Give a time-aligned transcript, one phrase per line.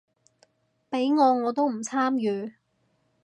[0.89, 2.55] 畀我我都唔參與